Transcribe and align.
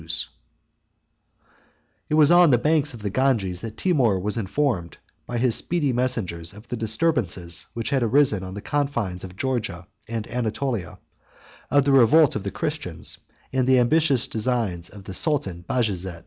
]It 2.09 2.15
was 2.15 2.31
on 2.31 2.49
the 2.49 2.57
banks 2.57 2.95
of 2.95 3.03
the 3.03 3.11
Ganges 3.11 3.61
that 3.61 3.77
Timour 3.77 4.19
was 4.19 4.35
informed, 4.35 4.97
by 5.27 5.37
his 5.37 5.53
speedy 5.53 5.93
messengers, 5.93 6.53
of 6.53 6.67
the 6.69 6.75
disturbances 6.75 7.67
which 7.75 7.91
had 7.91 8.01
arisen 8.01 8.41
on 8.41 8.55
the 8.55 8.63
confines 8.63 9.23
of 9.23 9.35
Georgia 9.35 9.85
and 10.07 10.27
Anatolia, 10.27 10.97
of 11.69 11.85
the 11.85 11.91
revolt 11.91 12.35
of 12.35 12.41
the 12.41 12.49
Christians, 12.49 13.19
and 13.53 13.67
the 13.67 13.77
ambitious 13.77 14.27
designs 14.27 14.89
of 14.89 15.03
the 15.03 15.13
sultan 15.13 15.63
Bajazet. 15.69 16.19